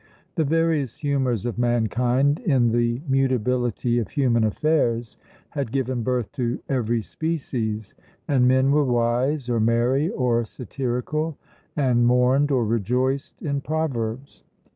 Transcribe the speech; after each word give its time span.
The 0.33 0.43
various 0.43 0.97
humours 0.97 1.45
of 1.45 1.59
mankind, 1.59 2.39
in 2.39 2.71
the 2.71 2.99
mutability 3.07 3.99
of 3.99 4.07
human 4.09 4.43
affairs, 4.43 5.19
had 5.49 5.71
given 5.71 6.01
birth 6.01 6.31
to 6.31 6.57
every 6.67 7.03
species; 7.03 7.93
and 8.27 8.47
men 8.47 8.71
were 8.71 8.83
wise, 8.83 9.47
or 9.47 9.59
merry, 9.59 10.09
or 10.09 10.43
satirical, 10.43 11.37
and 11.75 12.07
mourned 12.07 12.49
or 12.49 12.65
rejoiced 12.65 13.43
in 13.43 13.61
proverbs. 13.61 14.43